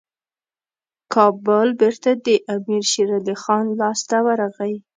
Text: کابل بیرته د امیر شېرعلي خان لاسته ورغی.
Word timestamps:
کابل 1.13 1.67
بیرته 1.79 2.11
د 2.25 2.27
امیر 2.55 2.83
شېرعلي 2.91 3.35
خان 3.43 3.65
لاسته 3.79 4.17
ورغی. 4.27 4.73